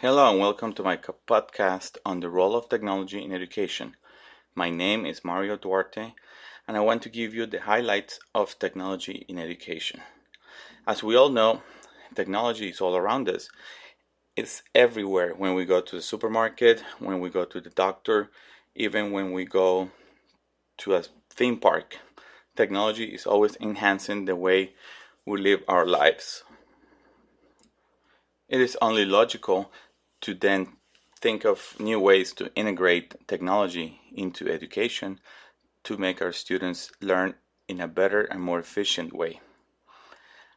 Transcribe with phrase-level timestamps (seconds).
[0.00, 3.96] Hello and welcome to my podcast on the role of technology in education.
[4.54, 6.14] My name is Mario Duarte
[6.68, 10.02] and I want to give you the highlights of technology in education.
[10.86, 11.62] As we all know,
[12.14, 13.48] technology is all around us.
[14.36, 18.30] It's everywhere when we go to the supermarket, when we go to the doctor,
[18.76, 19.90] even when we go
[20.76, 21.98] to a theme park.
[22.54, 24.74] Technology is always enhancing the way
[25.26, 26.44] we live our lives.
[28.48, 29.70] It is only logical
[30.20, 30.76] to then
[31.20, 35.18] think of new ways to integrate technology into education
[35.84, 37.34] to make our students learn
[37.66, 39.40] in a better and more efficient way.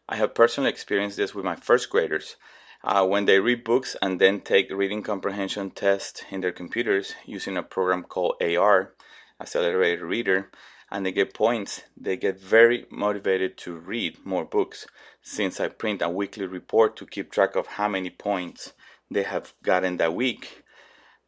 [0.07, 2.35] I have personally experienced this with my first graders.
[2.83, 7.55] Uh, when they read books and then take reading comprehension tests in their computers using
[7.55, 8.93] a program called AR,
[9.39, 10.49] Accelerated Reader,
[10.91, 14.87] and they get points, they get very motivated to read more books
[15.21, 18.73] since I print a weekly report to keep track of how many points
[19.11, 20.63] they have gotten that week,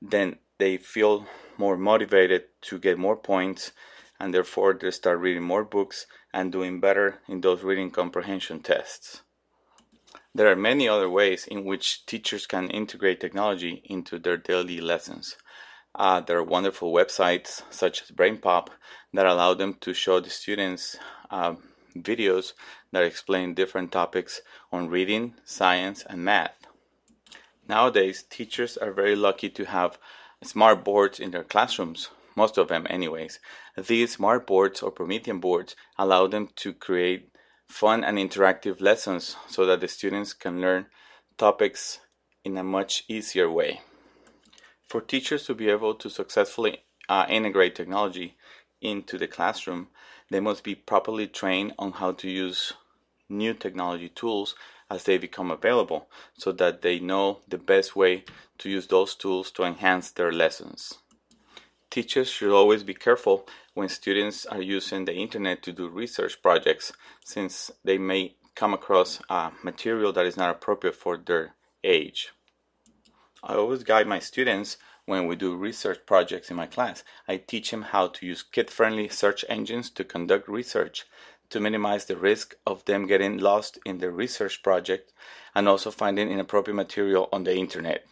[0.01, 3.73] then they feel more motivated to get more points
[4.19, 9.21] and therefore they start reading more books and doing better in those reading comprehension tests.
[10.33, 15.35] There are many other ways in which teachers can integrate technology into their daily lessons.
[15.93, 18.69] Uh, there are wonderful websites such as BrainPop
[19.13, 20.95] that allow them to show the students
[21.29, 21.55] uh,
[21.95, 22.53] videos
[22.91, 26.62] that explain different topics on reading, science, and math.
[27.67, 29.97] Nowadays, teachers are very lucky to have
[30.43, 33.39] smart boards in their classrooms, most of them, anyways.
[33.77, 37.29] These smart boards or Promethean boards allow them to create
[37.67, 40.87] fun and interactive lessons so that the students can learn
[41.37, 41.99] topics
[42.43, 43.81] in a much easier way.
[44.87, 48.35] For teachers to be able to successfully uh, integrate technology
[48.81, 49.87] into the classroom,
[50.29, 52.73] they must be properly trained on how to use
[53.29, 54.55] new technology tools
[54.89, 58.23] as they become available so that they know the best way
[58.57, 60.95] to use those tools to enhance their lessons.
[61.89, 66.91] Teachers should always be careful when students are using the internet to do research projects
[67.23, 69.21] since they may come across
[69.63, 72.29] material that is not appropriate for their age.
[73.43, 77.03] I always guide my students when we do research projects in my class.
[77.27, 81.05] I teach them how to use kid friendly search engines to conduct research
[81.53, 85.13] to minimize the risk of them getting lost in their research project
[85.55, 88.05] and also finding inappropriate material on the internet.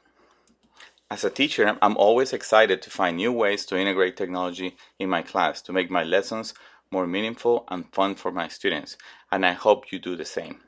[1.10, 5.24] As a teacher, I'm always excited to find new ways to integrate technology in my
[5.24, 6.54] class to make my lessons
[6.92, 8.96] more meaningful and fun for my students,
[9.32, 10.62] and I hope you do the same.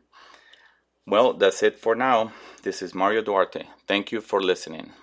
[1.06, 2.34] Well, that's it for now.
[2.64, 3.68] This is Mario Duarte.
[3.88, 4.94] Thank you for listening.